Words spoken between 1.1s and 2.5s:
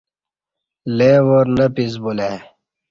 وار نہ پِس بُلہ ای